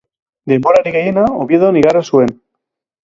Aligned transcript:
Denborarik 0.51 0.95
gehiena 0.95 1.27
Oviedon 1.43 1.81
igaro 1.83 2.03
zuen. 2.13 2.37